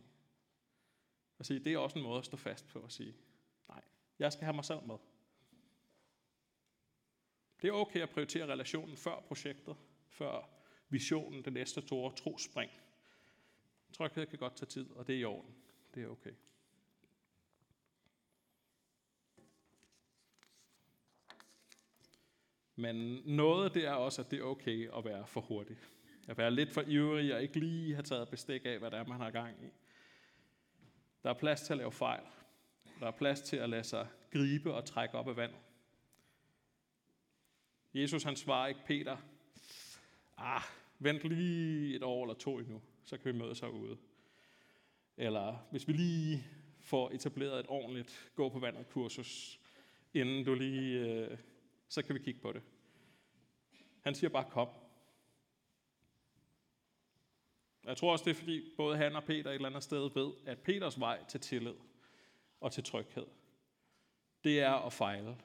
Og 1.37 1.45
sige, 1.45 1.59
det 1.59 1.73
er 1.73 1.77
også 1.77 1.99
en 1.99 2.03
måde 2.03 2.19
at 2.19 2.25
stå 2.25 2.37
fast 2.37 2.67
på 2.67 2.79
at 2.79 2.91
sige, 2.91 3.15
nej, 3.69 3.81
jeg 4.19 4.33
skal 4.33 4.45
have 4.45 4.55
mig 4.55 4.65
selv 4.65 4.83
med. 4.87 4.95
Det 7.61 7.67
er 7.67 7.71
okay 7.71 8.01
at 8.01 8.09
prioritere 8.09 8.45
relationen 8.45 8.97
før 8.97 9.19
projektet, 9.27 9.75
før 10.07 10.49
visionen, 10.89 11.45
det 11.45 11.53
næste 11.53 11.81
store 11.81 12.15
trospring. 12.15 12.71
Tryghed 13.97 14.25
kan 14.25 14.39
godt 14.39 14.55
tage 14.55 14.69
tid, 14.69 14.91
og 14.91 15.07
det 15.07 15.15
er 15.15 15.19
i 15.19 15.23
orden. 15.23 15.55
Det 15.93 16.03
er 16.03 16.07
okay. 16.07 16.31
Men 22.75 23.21
noget 23.25 23.73
det 23.73 23.85
er 23.85 23.93
også, 23.93 24.21
at 24.21 24.31
det 24.31 24.39
er 24.39 24.43
okay 24.43 24.97
at 24.97 25.05
være 25.05 25.27
for 25.27 25.41
hurtig. 25.41 25.77
At 26.27 26.37
være 26.37 26.51
lidt 26.51 26.73
for 26.73 26.81
ivrig 26.87 27.35
og 27.35 27.41
ikke 27.41 27.59
lige 27.59 27.93
have 27.93 28.03
taget 28.03 28.29
bestik 28.29 28.65
af, 28.65 28.79
hvad 28.79 28.91
det 28.91 28.99
er, 28.99 29.05
man 29.05 29.19
har 29.19 29.31
gang 29.31 29.63
i. 29.63 29.69
Der 31.23 31.29
er 31.29 31.33
plads 31.33 31.61
til 31.61 31.73
at 31.73 31.77
lave 31.77 31.91
fejl. 31.91 32.23
Der 32.99 33.07
er 33.07 33.11
plads 33.11 33.41
til 33.41 33.57
at 33.57 33.69
lade 33.69 33.83
sig 33.83 34.07
gribe 34.31 34.73
og 34.73 34.85
trække 34.85 35.17
op 35.17 35.27
af 35.27 35.35
vandet. 35.35 35.59
Jesus 37.93 38.23
han 38.23 38.35
svarer 38.35 38.67
ikke 38.67 38.85
Peter, 38.85 39.17
ah, 40.37 40.61
vent 40.99 41.23
lige 41.23 41.95
et 41.95 42.03
år 42.03 42.23
eller 42.23 42.35
to 42.35 42.59
endnu, 42.59 42.81
så 43.05 43.17
kan 43.17 43.33
vi 43.33 43.39
mødes 43.39 43.59
herude. 43.59 43.97
Eller 45.17 45.67
hvis 45.71 45.87
vi 45.87 45.93
lige 45.93 46.47
får 46.81 47.11
etableret 47.11 47.59
et 47.59 47.65
ordentligt 47.69 48.31
gå 48.35 48.49
på 48.49 48.59
vandet 48.59 48.89
kursus, 48.89 49.59
inden 50.13 50.45
du 50.45 50.53
lige, 50.53 50.99
øh, 50.99 51.37
så 51.87 52.01
kan 52.01 52.15
vi 52.15 52.19
kigge 52.19 52.41
på 52.41 52.51
det. 52.51 52.61
Han 54.01 54.15
siger 54.15 54.29
bare, 54.29 54.49
kom. 54.49 54.69
Jeg 57.83 57.97
tror 57.97 58.11
også, 58.11 58.25
det 58.25 58.31
er 58.31 58.35
fordi 58.35 58.73
både 58.77 58.97
han 58.97 59.15
og 59.15 59.23
Peter 59.23 59.49
et 59.49 59.55
eller 59.55 59.69
andet 59.69 59.83
sted 59.83 60.09
ved, 60.13 60.33
at 60.45 60.59
Peters 60.59 60.99
vej 60.99 61.25
til 61.27 61.39
tillid 61.39 61.75
og 62.61 62.71
til 62.71 62.83
tryghed, 62.83 63.25
det 64.43 64.59
er 64.59 64.73
at 64.73 64.93
fejle. 64.93 65.37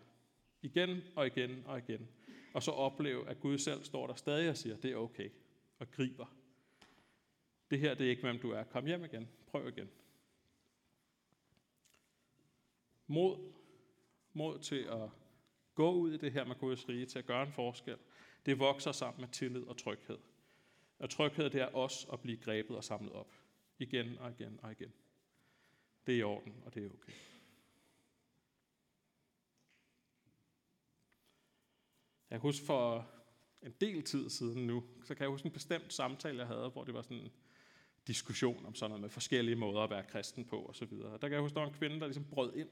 Igen 0.63 1.01
og 1.17 1.27
igen 1.27 1.63
og 1.67 1.79
igen. 1.79 2.09
Og 2.55 2.63
så 2.63 2.71
opleve, 2.71 3.29
at 3.29 3.41
Gud 3.41 3.59
selv 3.59 3.85
står 3.85 4.07
der 4.07 4.15
stadig 4.15 4.51
og 4.51 4.57
siger, 4.57 4.77
det 4.77 4.93
er 4.93 4.97
okay 4.97 5.31
og 5.79 5.91
griber. 5.91 6.27
Det 7.71 7.81
her, 7.81 7.95
det 7.95 8.07
er 8.07 8.11
ikke, 8.11 8.23
hvem 8.23 8.39
du 8.39 8.51
er. 8.51 8.65
Kom 8.65 8.87
hjem 8.87 9.05
igen. 9.05 9.29
Prøv 9.47 9.69
igen. 9.69 9.91
Mod, 13.07 13.53
mod 14.33 14.59
til 14.59 14.83
at 14.83 15.11
gå 15.75 15.93
ud 15.93 16.13
i 16.13 16.17
det 16.17 16.33
her 16.33 16.45
med 16.45 16.57
Guds 16.57 16.89
rige 16.89 17.07
til 17.07 17.19
at 17.19 17.27
gøre 17.27 17.43
en 17.43 17.53
forskel, 17.53 17.99
det 18.47 18.59
vokser 18.59 18.93
sammen 18.93 19.21
med 19.21 19.29
tillid 19.29 19.63
og 19.63 19.77
tryghed. 19.77 20.19
Og 20.99 21.11
tryghed, 21.11 21.51
det 21.51 21.61
er 21.61 21.67
også 21.67 22.09
at 22.13 22.21
blive 22.21 22.37
grebet 22.37 22.77
og 22.77 22.85
samlet 22.85 23.13
op. 23.13 23.33
Igen 23.79 24.19
og 24.19 24.31
igen 24.31 24.61
og 24.63 24.73
igen. 24.73 24.93
Det 26.07 26.15
er 26.15 26.19
i 26.19 26.23
orden, 26.23 26.55
og 26.65 26.75
det 26.75 26.87
er 26.87 26.91
okay. 26.91 27.13
Jeg 32.31 32.41
kan 32.41 32.49
huske 32.49 32.67
for 32.67 33.11
en 33.63 33.75
del 33.81 34.03
tid 34.03 34.31
siden 34.31 34.67
nu, 34.67 34.85
så 35.05 35.15
kan 35.15 35.23
jeg 35.23 35.31
huske 35.31 35.47
en 35.47 35.53
bestemt 35.53 35.93
samtale, 35.93 36.39
jeg 36.39 36.47
havde, 36.47 36.69
hvor 36.69 36.85
det 36.85 36.95
var 36.95 37.03
sådan 37.03 37.17
en 37.17 37.33
diskussion 38.07 38.67
om 38.67 38.75
sådan 38.75 38.91
noget 38.91 39.01
med 39.01 39.11
forskellige 39.11 39.57
måder 39.57 39.81
at 39.81 39.91
være 39.91 40.05
kristen 40.05 40.45
på 40.45 40.67
osv. 40.67 40.91
Der 40.91 41.19
kan 41.19 41.33
jeg 41.33 41.41
huske, 41.41 41.55
der 41.55 41.61
var 41.61 41.69
en 41.69 41.75
kvinde, 41.75 42.01
der 42.01 42.07
ligesom 42.07 42.25
brød 42.25 42.55
ind 42.55 42.69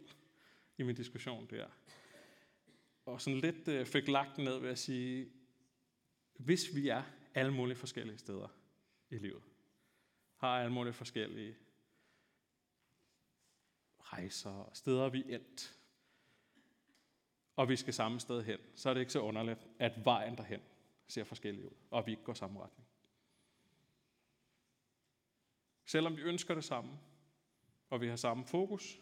i 0.79 0.83
min 0.83 0.95
diskussion 0.95 1.47
der. 1.51 1.67
Og 3.05 3.21
sådan 3.21 3.41
lidt 3.41 3.69
øh, 3.69 3.87
fik 3.87 4.09
lagt 4.09 4.39
ned 4.39 4.59
ved 4.59 4.71
at 4.71 4.79
sige, 4.79 5.33
hvis 6.39 6.75
vi 6.75 6.89
er 6.89 7.03
alle 7.35 7.53
mulige 7.55 7.77
forskellige 7.77 8.19
steder 8.19 8.49
i 9.11 9.19
livet, 9.19 9.43
har 10.37 10.61
alle 10.61 10.73
mulige 10.73 10.93
forskellige 10.93 11.57
rejser 14.01 14.51
og 14.51 14.77
steder, 14.77 15.09
vi 15.09 15.21
er 15.21 15.35
endt, 15.35 15.75
og 17.57 17.69
vi 17.69 17.77
skal 17.77 17.95
samme 17.95 18.21
sted 18.21 18.43
hen, 18.43 18.59
så 18.75 18.91
er 18.91 18.95
det 18.95 19.01
ikke 19.01 19.13
så 19.13 19.21
underligt, 19.21 19.67
at 19.79 20.05
vejen 20.05 20.37
derhen 20.37 20.61
ser 21.09 21.25
forskellig 21.25 21.65
ud, 21.65 21.75
og 21.91 22.07
vi 22.07 22.11
ikke 22.11 22.25
går 22.25 22.35
samme 22.35 22.61
retning. 22.61 22.88
Selvom 25.89 26.17
vi 26.17 26.23
ønsker 26.23 26.55
det 26.55 26.65
samme, 26.65 26.99
og 27.91 28.01
vi 28.01 28.09
har 28.09 28.17
samme 28.17 28.45
fokus, 28.45 29.01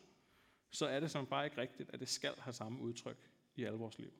så 0.71 0.87
er 0.87 1.00
det 1.00 1.11
som 1.11 1.26
bare 1.26 1.45
ikke 1.45 1.61
rigtigt, 1.61 1.90
at 1.90 2.00
det 2.00 2.09
skal 2.09 2.35
have 2.38 2.52
samme 2.52 2.81
udtryk 2.81 3.31
i 3.57 3.64
alle 3.64 3.78
vores 3.78 3.99
liv. 3.99 4.12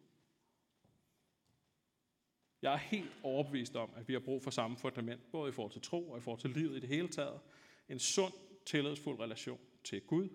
Jeg 2.62 2.73
er 2.73 2.76
helt 2.76 3.12
overbevist 3.23 3.76
om, 3.76 3.90
at 3.96 4.08
vi 4.08 4.12
har 4.12 4.20
brug 4.20 4.42
for 4.42 4.50
samme 4.50 4.76
fundament, 4.76 5.30
både 5.32 5.49
i 5.49 5.52
forhold 5.52 5.73
til 5.73 5.82
tro 5.82 6.11
og 6.11 6.18
i 6.18 6.20
forhold 6.20 6.40
til 6.40 6.50
livet 6.50 6.76
i 6.76 6.80
det 6.80 6.88
hele 6.88 7.08
taget. 7.08 7.40
En 7.88 7.99
sund, 7.99 8.32
tillidsfuld 8.66 9.20
relation 9.20 9.61
til 9.85 10.00
Gud, 10.00 10.28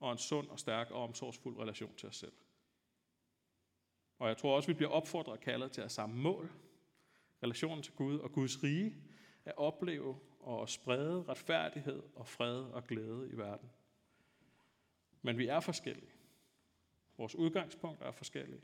og 0.00 0.12
en 0.12 0.18
sund 0.18 0.48
og 0.48 0.58
stærk 0.58 0.90
og 0.90 1.02
omsorgsfuld 1.02 1.58
relation 1.58 1.96
til 1.96 2.08
os 2.08 2.16
selv. 2.16 2.32
Og 4.18 4.28
jeg 4.28 4.36
tror 4.36 4.56
også, 4.56 4.68
vi 4.68 4.74
bliver 4.74 4.90
opfordret 4.90 5.32
og 5.32 5.40
kaldet 5.40 5.72
til 5.72 5.80
at 5.80 5.92
samme 5.92 6.16
mål, 6.16 6.52
relationen 7.42 7.82
til 7.82 7.94
Gud 7.94 8.18
og 8.18 8.32
Guds 8.32 8.62
rige, 8.62 8.94
at 9.44 9.54
opleve 9.56 10.18
og 10.40 10.68
sprede 10.68 11.22
retfærdighed 11.22 12.02
og 12.14 12.26
fred 12.26 12.62
og 12.62 12.84
glæde 12.84 13.28
i 13.32 13.36
verden. 13.36 13.70
Men 15.22 15.38
vi 15.38 15.46
er 15.46 15.60
forskellige. 15.60 16.10
Vores 17.16 17.34
udgangspunkt 17.34 18.02
er 18.02 18.10
forskellige. 18.10 18.62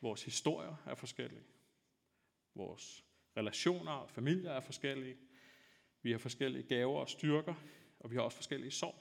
Vores 0.00 0.22
historier 0.22 0.76
er 0.86 0.94
forskellige. 0.94 1.44
Vores 2.54 3.04
relationer 3.36 3.92
og 3.92 4.10
familier 4.10 4.50
er 4.50 4.60
forskellige. 4.60 5.16
Vi 6.02 6.10
har 6.10 6.18
forskellige 6.18 6.62
gaver 6.62 7.00
og 7.00 7.08
styrker, 7.08 7.54
og 8.00 8.10
vi 8.10 8.16
har 8.16 8.22
også 8.22 8.36
forskellige 8.36 8.70
sorg. 8.70 8.94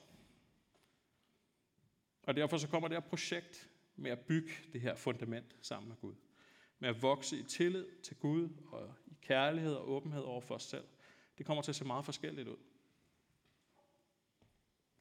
Og 2.24 2.36
derfor 2.36 2.58
så 2.58 2.68
kommer 2.68 2.88
det 2.88 2.96
her 2.96 3.10
projekt 3.10 3.70
med 3.96 4.12
at 4.12 4.20
bygge 4.20 4.52
det 4.74 4.82
her 4.82 4.96
fundament 4.96 5.56
sammen 5.62 5.90
med 5.90 5.98
Gud. 5.98 6.16
Med 6.80 6.90
at 6.90 7.02
vokse 7.02 7.38
i 7.38 7.44
tillid 7.44 7.86
til 8.04 8.18
Gud 8.18 8.50
og 8.72 8.94
i 9.08 9.18
kærlighed 9.22 9.74
og 9.74 9.90
åbenhed 9.90 10.22
over 10.22 10.42
for 10.42 10.56
os 10.56 10.64
selv. 10.64 10.86
Det 11.38 11.46
kommer 11.46 11.64
til 11.64 11.72
at 11.72 11.76
se 11.76 11.86
meget 11.86 12.06
forskelligt 12.06 12.48
ud. 12.48 12.58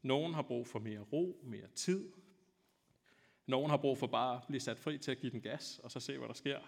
Nogen 0.02 0.34
har 0.34 0.42
brug 0.42 0.66
for 0.66 0.78
mere 0.78 1.00
ro, 1.00 1.40
mere 1.42 1.68
tid. 1.68 2.12
Nogen 3.46 3.70
har 3.70 3.76
brug 3.76 3.98
for 3.98 4.06
bare 4.06 4.36
at 4.36 4.42
blive 4.46 4.60
sat 4.60 4.78
fri 4.78 4.98
til 4.98 5.10
at 5.10 5.18
give 5.18 5.32
den 5.32 5.40
gas, 5.40 5.78
og 5.78 5.90
så 5.90 6.00
se, 6.00 6.18
hvad 6.18 6.28
der 6.28 6.34
sker. 6.34 6.60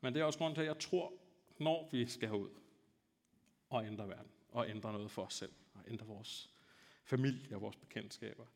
Men 0.00 0.14
det 0.14 0.20
er 0.20 0.24
også 0.24 0.38
grunden 0.38 0.54
til, 0.54 0.62
at 0.62 0.68
jeg 0.68 0.78
tror, 0.78 1.12
når 1.58 1.88
vi 1.92 2.06
skal 2.06 2.32
ud 2.32 2.50
og 3.68 3.86
ændre 3.86 4.08
verden, 4.08 4.32
og 4.48 4.68
ændre 4.68 4.92
noget 4.92 5.10
for 5.10 5.22
os 5.22 5.34
selv, 5.34 5.52
og 5.74 5.80
ændre 5.88 6.06
vores 6.06 6.54
familie 7.04 7.56
og 7.56 7.60
vores 7.60 7.76
bekendtskaber, 7.76 8.46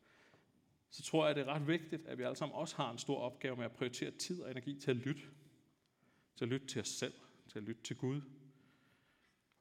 så 0.89 1.03
tror 1.03 1.25
jeg, 1.25 1.35
det 1.35 1.41
er 1.41 1.53
ret 1.53 1.67
vigtigt, 1.67 2.05
at 2.07 2.17
vi 2.17 2.23
alle 2.23 2.35
sammen 2.35 2.55
også 2.55 2.75
har 2.75 2.91
en 2.91 2.97
stor 2.97 3.19
opgave 3.19 3.55
med 3.55 3.65
at 3.65 3.71
prioritere 3.71 4.11
tid 4.11 4.41
og 4.41 4.51
energi 4.51 4.79
til 4.79 4.91
at 4.91 4.97
lytte. 4.97 5.21
Til 6.35 6.45
at 6.45 6.49
lytte 6.49 6.67
til 6.67 6.81
os 6.81 6.87
selv, 6.87 7.13
til 7.55 7.59
at 7.59 7.67
lytte 7.67 7.83
til 7.83 7.95
Gud. 7.95 8.21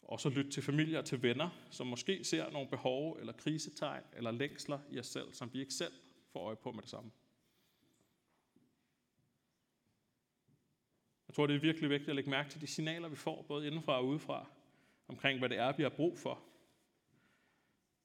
Og 0.02 0.20
så 0.20 0.28
lytte 0.28 0.50
til 0.50 0.62
familier 0.62 0.98
og 0.98 1.04
til 1.04 1.22
venner, 1.22 1.50
som 1.70 1.86
måske 1.86 2.24
ser 2.24 2.50
nogle 2.50 2.68
behov 2.68 3.16
eller 3.20 3.32
krisetegn 3.32 4.02
eller 4.12 4.30
længsler 4.30 4.78
i 4.90 4.98
os 4.98 5.06
selv, 5.06 5.32
som 5.32 5.52
vi 5.52 5.60
ikke 5.60 5.74
selv 5.74 5.92
får 6.32 6.40
øje 6.40 6.56
på 6.56 6.72
med 6.72 6.82
det 6.82 6.90
samme. 6.90 7.10
Jeg 11.28 11.34
tror, 11.34 11.46
det 11.46 11.56
er 11.56 11.60
virkelig 11.60 11.90
vigtigt 11.90 12.08
at 12.08 12.16
lægge 12.16 12.30
mærke 12.30 12.50
til 12.50 12.60
de 12.60 12.66
signaler, 12.66 13.08
vi 13.08 13.16
får, 13.16 13.42
både 13.42 13.66
indenfra 13.66 13.98
og 13.98 14.06
udefra, 14.06 14.50
omkring 15.08 15.38
hvad 15.38 15.48
det 15.48 15.58
er, 15.58 15.76
vi 15.76 15.82
har 15.82 15.90
brug 15.90 16.18
for, 16.18 16.42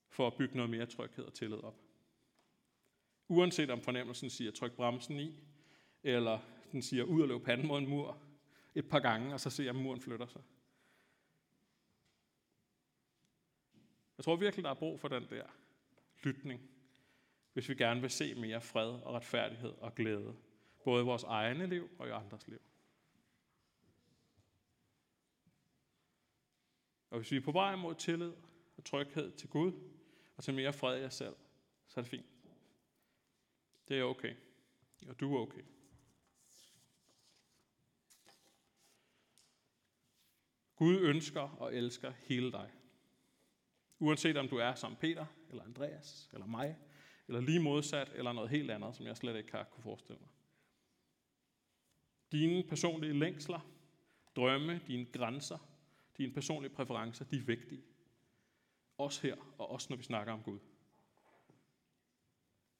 for 0.09 0.27
at 0.27 0.33
bygge 0.37 0.55
noget 0.55 0.69
mere 0.69 0.85
tryghed 0.85 1.25
og 1.25 1.33
tillid 1.33 1.57
op. 1.57 1.79
Uanset 3.27 3.69
om 3.69 3.81
fornemmelsen 3.81 4.29
siger, 4.29 4.51
tryk 4.51 4.71
bremsen 4.71 5.19
i, 5.19 5.39
eller 6.03 6.39
den 6.71 6.81
siger, 6.81 7.03
ud 7.03 7.21
og 7.21 7.27
løb 7.27 7.43
panden 7.43 7.67
mod 7.67 7.79
en 7.79 7.89
mur 7.89 8.28
et 8.75 8.89
par 8.89 8.99
gange, 8.99 9.33
og 9.33 9.39
så 9.39 9.49
ser 9.49 9.69
om 9.69 9.75
muren 9.75 10.01
flytter 10.01 10.27
sig. 10.27 10.41
Jeg 14.17 14.23
tror 14.23 14.35
virkelig, 14.35 14.63
der 14.63 14.69
er 14.69 14.73
brug 14.73 14.99
for 14.99 15.07
den 15.07 15.29
der 15.29 15.47
lytning, 16.23 16.69
hvis 17.53 17.69
vi 17.69 17.75
gerne 17.75 18.01
vil 18.01 18.09
se 18.09 18.35
mere 18.35 18.61
fred 18.61 18.89
og 18.89 19.13
retfærdighed 19.13 19.69
og 19.69 19.95
glæde, 19.95 20.35
både 20.83 21.01
i 21.01 21.05
vores 21.05 21.23
egne 21.23 21.67
liv 21.67 21.89
og 21.99 22.07
i 22.07 22.11
andres 22.11 22.47
liv. 22.47 22.61
Og 27.09 27.17
hvis 27.17 27.31
vi 27.31 27.37
er 27.37 27.41
på 27.41 27.51
vej 27.51 27.75
mod 27.75 27.95
tillid 27.95 28.33
og 28.77 28.85
tryghed 28.85 29.31
til 29.31 29.49
Gud, 29.49 29.73
og 30.37 30.43
til 30.43 30.53
mere 30.53 30.73
fred 30.73 31.01
i 31.01 31.05
os 31.05 31.13
selv, 31.13 31.35
så 31.87 31.99
er 31.99 32.01
det 32.01 32.09
fint. 32.09 32.25
Det 33.87 33.99
er 33.99 34.03
okay. 34.03 34.35
Og 35.07 35.19
du 35.19 35.35
er 35.35 35.39
okay. 35.39 35.63
Gud 40.79 40.99
ønsker 40.99 41.41
og 41.41 41.75
elsker 41.75 42.13
hele 42.27 42.51
dig. 42.51 42.71
Uanset 43.99 44.37
om 44.37 44.47
du 44.47 44.55
er 44.55 44.75
som 44.75 44.95
Peter, 44.95 45.25
eller 45.49 45.63
Andreas, 45.63 46.29
eller 46.33 46.45
mig, 46.45 46.77
eller 47.27 47.41
lige 47.41 47.59
modsat, 47.59 48.11
eller 48.15 48.31
noget 48.31 48.49
helt 48.49 48.71
andet, 48.71 48.95
som 48.95 49.05
jeg 49.05 49.17
slet 49.17 49.35
ikke 49.35 49.51
har 49.51 49.63
kunne 49.63 49.83
forestille 49.83 50.19
mig. 50.19 50.29
Dine 52.31 52.63
personlige 52.63 53.19
længsler, 53.19 53.59
drømme, 54.35 54.81
dine 54.87 55.05
grænser, 55.05 55.57
dine 56.17 56.33
personlige 56.33 56.73
præferencer, 56.73 57.25
de 57.25 57.37
er 57.37 57.41
vigtige. 57.41 57.83
Også 58.97 59.21
her, 59.21 59.35
og 59.57 59.69
også 59.69 59.87
når 59.89 59.97
vi 59.97 60.03
snakker 60.03 60.33
om 60.33 60.43
Gud. 60.43 60.59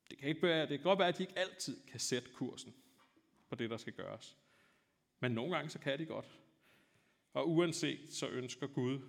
Det 0.09 0.17
kan, 0.17 0.29
ikke 0.29 0.41
være, 0.41 0.61
det 0.61 0.69
kan 0.69 0.83
godt 0.83 0.99
være, 0.99 1.07
at 1.07 1.17
de 1.17 1.23
ikke 1.23 1.39
altid 1.39 1.87
kan 1.87 1.99
sætte 1.99 2.29
kursen 2.33 2.75
på 3.49 3.55
det, 3.55 3.69
der 3.69 3.77
skal 3.77 3.93
gøres. 3.93 4.37
Men 5.19 5.31
nogle 5.31 5.55
gange 5.55 5.69
så 5.69 5.79
kan 5.79 5.99
de 5.99 6.05
godt. 6.05 6.38
Og 7.33 7.49
uanset 7.49 8.13
så 8.13 8.27
ønsker 8.27 8.67
Gud 8.67 8.99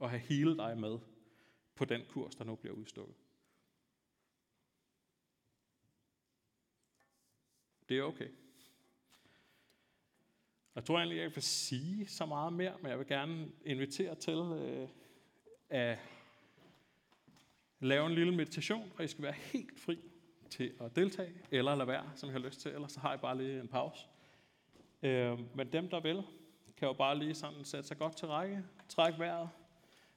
at 0.00 0.10
have 0.10 0.20
hele 0.20 0.56
dig 0.56 0.78
med 0.78 0.98
på 1.74 1.84
den 1.84 2.02
kurs, 2.08 2.34
der 2.34 2.44
nu 2.44 2.54
bliver 2.54 2.74
udstukket. 2.74 3.16
Det 7.88 7.98
er 7.98 8.02
okay. 8.02 8.28
Jeg 10.74 10.84
tror 10.84 10.96
egentlig, 10.96 11.16
jeg 11.16 11.24
ikke 11.24 11.34
vil 11.34 11.42
sige 11.42 12.06
så 12.06 12.26
meget 12.26 12.52
mere, 12.52 12.74
men 12.82 12.90
jeg 12.90 12.98
vil 12.98 13.06
gerne 13.06 13.50
invitere 13.64 14.14
til 14.14 14.34
øh, 14.34 14.88
at 15.68 15.98
lave 17.80 18.06
en 18.06 18.14
lille 18.14 18.34
meditation, 18.34 18.92
og 18.98 19.04
I 19.04 19.08
skal 19.08 19.22
være 19.24 19.32
helt 19.32 19.80
fri 19.80 19.98
til 20.50 20.74
at 20.80 20.96
deltage, 20.96 21.32
eller 21.50 21.74
lade 21.74 21.88
være, 21.88 22.12
som 22.14 22.28
I 22.28 22.32
har 22.32 22.38
lyst 22.38 22.60
til, 22.60 22.70
ellers 22.70 22.92
så 22.92 23.00
har 23.00 23.14
I 23.14 23.18
bare 23.18 23.38
lige 23.38 23.60
en 23.60 23.68
pause. 23.68 24.06
Øh, 25.02 25.56
men 25.56 25.72
dem, 25.72 25.88
der 25.88 26.00
vil, 26.00 26.22
kan 26.78 26.88
jo 26.88 26.92
bare 26.92 27.18
lige 27.18 27.34
sådan 27.34 27.64
sætte 27.64 27.88
sig 27.88 27.98
godt 27.98 28.16
til 28.16 28.28
række, 28.28 28.64
træk 28.88 29.18
vejret, 29.18 29.48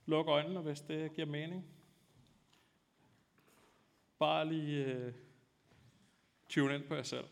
luk 0.06 0.28
øjnene, 0.28 0.60
hvis 0.60 0.82
det 0.82 1.14
giver 1.14 1.28
mening. 1.28 1.66
Bare 4.20 4.48
lige 4.48 4.86
øh, 4.86 5.14
tune 6.50 6.76
ind 6.76 6.84
på 6.84 6.96
jer 6.96 7.04
selv. 7.04 7.26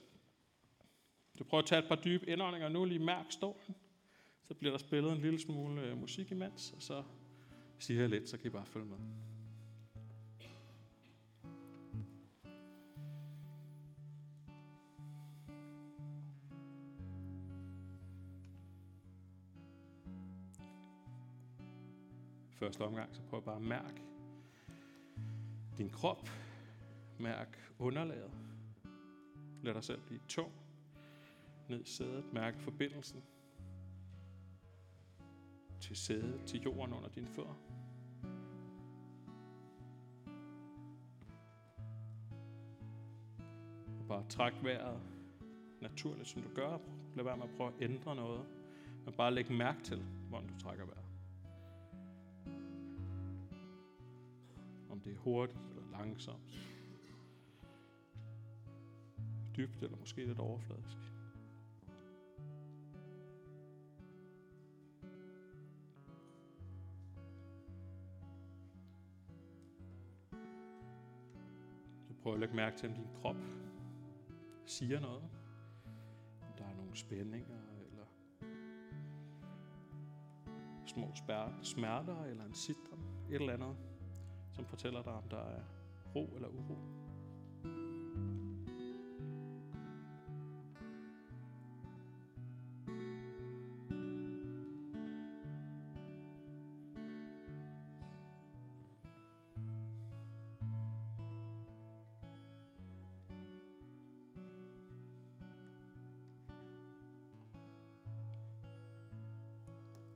Du 1.40 1.44
prøver 1.44 1.62
at 1.62 1.68
tage 1.68 1.82
et 1.82 1.88
par 1.88 1.96
dybe 1.96 2.30
indåndinger 2.30 2.70
nu, 2.70 2.86
lige 2.86 3.00
mærk 3.00 3.26
stolen. 3.30 3.76
Så 4.48 4.54
bliver 4.54 4.72
der 4.72 4.78
spillet 4.78 5.12
en 5.12 5.22
lille 5.22 5.40
smule 5.40 5.82
øh, 5.82 5.98
musik 5.98 6.32
imens, 6.32 6.72
og 6.72 6.82
så 6.82 7.04
siger 7.80 8.00
jeg 8.00 8.10
lidt, 8.10 8.30
så 8.30 8.38
kan 8.38 8.48
I 8.48 8.50
bare 8.50 8.66
følge 8.66 8.86
med. 8.86 8.98
Første 22.60 22.82
omgang, 22.82 23.16
så 23.16 23.22
prøv 23.22 23.44
bare 23.44 23.56
at 23.56 23.62
mærke 23.62 24.02
din 25.78 25.90
krop. 25.90 26.30
Mærk 27.20 27.74
underlaget. 27.80 28.32
Lad 29.62 29.74
dig 29.74 29.84
selv 29.84 30.02
blive 30.02 30.20
tung. 30.28 30.52
Ned 31.70 31.82
i 31.82 31.88
sædet. 31.88 32.34
Mærk 32.34 32.60
forbindelsen 32.60 33.24
til 35.82 35.96
sædet, 35.96 36.42
til 36.46 36.62
jorden 36.62 36.94
under 36.94 37.10
dine 37.10 37.28
fødder. 37.28 37.56
Og 44.00 44.06
bare 44.08 44.30
træk 44.30 44.54
vejret 44.64 45.02
naturligt, 45.82 46.28
som 46.28 46.42
du 46.42 46.50
gør. 46.56 46.78
Lad 47.16 47.24
være 47.24 47.38
med 47.38 47.44
at 47.46 47.56
prøve 47.58 47.70
at 47.70 47.82
ændre 47.82 48.16
noget. 48.16 48.46
Men 49.06 49.14
bare 49.14 49.34
læg 49.34 49.52
mærke 49.52 49.82
til, 49.82 50.04
hvordan 50.30 50.48
du 50.48 50.60
trækker 50.60 50.86
vejret. 50.86 51.09
Det 55.10 55.16
er 55.16 55.22
hurtigt 55.22 55.60
eller 55.70 55.92
langsomt. 55.92 56.60
Dybt 59.58 59.84
eller 59.84 59.98
måske 59.98 60.26
lidt 60.26 60.40
overfladisk. 60.40 60.98
Så 72.08 72.14
prøv 72.22 72.34
at 72.34 72.40
lægge 72.40 72.56
mærke 72.56 72.78
til, 72.78 72.90
om 72.90 72.96
din 72.96 73.08
krop 73.22 73.36
siger 74.66 75.00
noget. 75.00 75.24
Om 76.42 76.54
der 76.58 76.66
er 76.66 76.76
nogle 76.76 76.96
spændinger, 76.96 77.58
eller 77.88 78.06
små 80.86 81.12
smerter, 81.62 82.24
eller 82.24 82.46
en 82.46 82.54
sidren, 82.54 83.00
et 83.30 83.36
eller 83.36 83.54
andet, 83.54 83.89
som 84.60 84.66
fortæller 84.66 85.02
dig, 85.02 85.14
om 85.14 85.24
der 85.30 85.38
er 85.38 85.62
ro 86.16 86.34
eller 86.36 86.48
uro. 86.48 86.78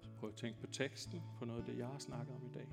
Så 0.01 0.09
prøv 0.19 0.29
at 0.29 0.35
tænke 0.35 0.59
på 0.59 0.67
teksten, 0.67 1.21
på 1.39 1.45
noget 1.45 1.59
af 1.59 1.65
det, 1.65 1.77
jeg 1.77 1.87
har 1.87 1.99
snakket 1.99 2.35
om 2.35 2.45
i 2.45 2.53
dag. 2.53 2.67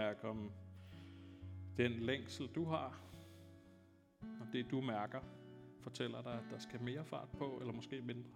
Mærk 0.00 0.24
om 0.24 0.50
den 1.76 1.92
længsel, 1.92 2.46
du 2.54 2.64
har, 2.64 3.00
og 4.20 4.46
det, 4.52 4.70
du 4.70 4.80
mærker, 4.80 5.20
fortæller 5.80 6.22
dig, 6.22 6.32
at 6.32 6.44
der 6.50 6.58
skal 6.58 6.82
mere 6.82 7.04
fart 7.04 7.28
på, 7.38 7.58
eller 7.60 7.72
måske 7.72 8.02
mindre. 8.02 8.30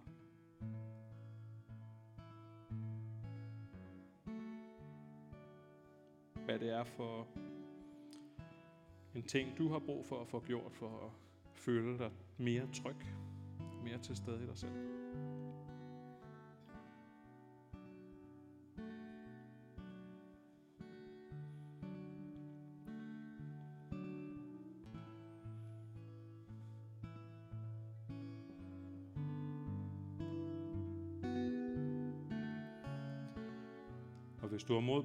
Hvad 6.45 6.59
det 6.59 6.69
er 6.69 6.83
for 6.83 7.27
en 9.15 9.23
ting, 9.23 9.57
du 9.57 9.69
har 9.69 9.79
brug 9.79 10.05
for 10.05 10.21
at 10.21 10.27
få 10.27 10.39
gjort, 10.39 10.73
for 10.73 11.05
at 11.05 11.11
føle 11.53 11.97
dig 11.97 12.11
mere 12.37 12.67
tryg, 12.73 12.97
mere 13.83 13.97
til 13.97 14.15
stede 14.15 14.43
i 14.43 14.47
dig 14.47 14.57
selv. 14.57 14.75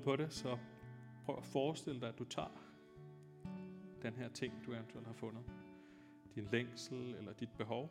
På 0.00 0.16
det, 0.16 0.32
så 0.32 0.58
prøv 1.24 1.36
at 1.36 1.44
forestille 1.44 2.00
dig, 2.00 2.08
at 2.08 2.18
du 2.18 2.24
tager 2.24 2.70
den 4.02 4.14
her 4.14 4.28
ting, 4.28 4.54
du 4.66 4.72
eventuelt 4.72 5.06
har 5.06 5.14
fundet. 5.14 5.42
Din 6.34 6.48
længsel 6.52 7.14
eller 7.14 7.32
dit 7.32 7.50
behov. 7.58 7.90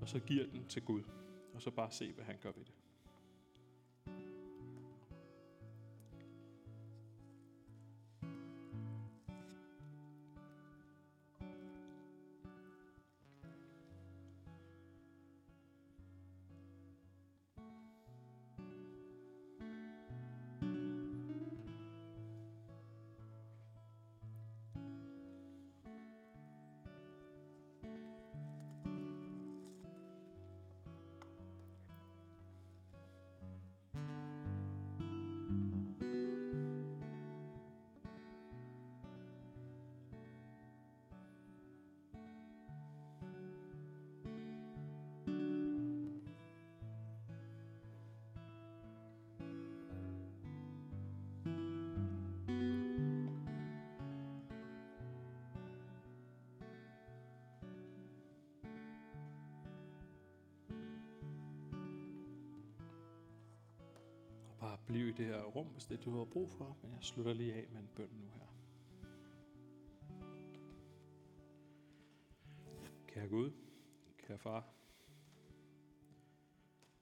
Og 0.00 0.08
så 0.08 0.18
giver 0.18 0.46
den 0.46 0.66
til 0.66 0.82
Gud. 0.82 1.02
Og 1.54 1.62
så 1.62 1.70
bare 1.70 1.90
se, 1.90 2.12
hvad 2.12 2.24
han 2.24 2.36
gør 2.42 2.52
ved 2.52 2.64
det. 2.64 2.74
Blive 64.86 65.08
i 65.08 65.12
det 65.12 65.26
her 65.26 65.42
rum, 65.42 65.66
hvis 65.66 65.84
det 65.84 65.98
er, 65.98 66.02
du 66.02 66.16
har 66.16 66.24
brug 66.24 66.50
for. 66.50 66.76
Men 66.82 66.92
jeg 66.92 67.02
slutter 67.02 67.32
lige 67.32 67.54
af 67.54 67.66
med 67.72 67.80
en 67.80 67.88
bøn 67.96 68.08
nu 68.12 68.26
her. 68.34 68.46
Kære 73.06 73.28
Gud, 73.28 73.50
kære 74.18 74.38
far, 74.38 74.74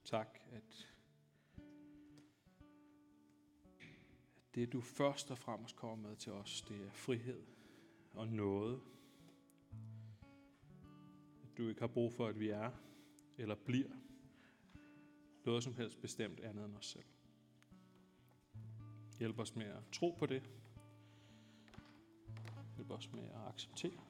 tak, 0.05 0.39
at, 0.51 0.89
at 1.57 1.65
det 4.55 4.73
du 4.73 4.81
først 4.81 5.31
og 5.31 5.39
fremmest 5.39 5.77
kommer 5.77 6.09
med 6.09 6.17
til 6.17 6.33
os, 6.33 6.63
det 6.69 6.87
er 6.87 6.91
frihed 6.91 7.43
og 8.15 8.29
noget. 8.29 8.81
At 11.43 11.59
du 11.59 11.69
ikke 11.69 11.81
har 11.81 11.89
brug 11.89 12.13
for, 12.13 12.27
at 12.27 12.41
vi 12.41 12.49
er 12.49 12.71
eller 13.39 13.55
bliver 13.55 13.91
noget 15.45 15.65
som 15.65 15.75
helst 15.75 16.01
bestemt 16.01 16.41
andet 16.41 16.65
end 16.65 16.77
os 16.77 16.87
selv. 16.87 17.05
Hjælp 19.23 19.39
os 19.39 19.57
med 19.57 19.67
at 19.67 19.83
tro 19.93 20.17
på 20.19 20.27
det. 20.27 20.43
Hjælp 22.77 22.91
os 22.91 23.13
med 23.13 23.23
at 23.23 23.49
acceptere, 23.49 24.01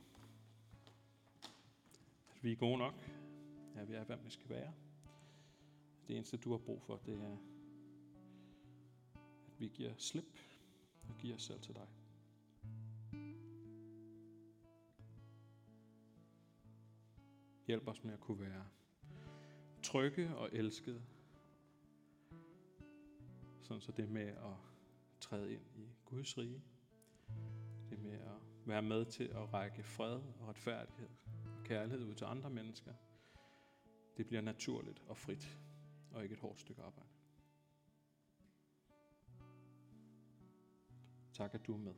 at 2.37 2.44
vi 2.44 2.53
er 2.53 2.57
gode 2.57 2.79
nok. 2.79 2.94
Ja, 3.77 3.85
vi 3.85 3.94
er, 3.94 4.05
hvem 4.05 4.25
vi 4.25 4.31
skal 4.31 4.48
være. 4.48 4.72
Det 6.09 6.16
eneste, 6.16 6.37
du 6.37 6.51
har 6.51 6.59
brug 6.59 6.83
for, 6.83 6.96
det 6.96 7.14
er, 7.14 7.33
at 7.33 7.38
vi 9.59 9.68
giver 9.75 9.94
slip 9.96 10.38
og 11.09 11.14
giver 11.18 11.35
os 11.35 11.42
selv 11.42 11.61
til 11.61 11.75
dig. 11.75 11.88
Hjælp 17.66 17.88
os 17.88 18.05
med 18.05 18.12
at 18.12 18.20
kunne 18.20 18.40
være 18.40 18.66
trygge 19.83 20.37
og 20.37 20.48
elskede, 20.53 21.03
sådan 23.62 23.81
så 23.81 23.92
det 23.92 24.09
med 24.09 24.27
at 24.27 24.72
træde 25.23 25.53
ind 25.53 25.63
i 25.75 25.89
Guds 26.05 26.39
rige, 26.39 26.63
det 27.91 27.99
med 27.99 28.13
at 28.13 28.67
være 28.67 28.83
med 28.83 29.05
til 29.05 29.25
at 29.25 29.53
række 29.53 29.83
fred 29.83 30.21
og 30.41 30.49
retfærdighed 30.49 31.09
og 31.59 31.65
kærlighed 31.65 32.07
ud 32.07 32.15
til 32.15 32.25
andre 32.25 32.51
mennesker, 32.51 32.93
det 34.17 34.27
bliver 34.27 34.41
naturligt 34.41 35.03
og 35.09 35.17
frit, 35.17 35.59
og 36.11 36.23
ikke 36.23 36.33
et 36.33 36.41
hårdt 36.41 36.61
stykke 36.61 36.83
arbejde. 36.83 37.09
Tak, 41.33 41.55
at 41.55 41.67
du 41.67 41.75
er 41.75 41.79
med. 41.79 41.95